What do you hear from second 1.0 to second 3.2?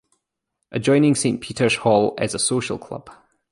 Saint Peter's Hall is a social club.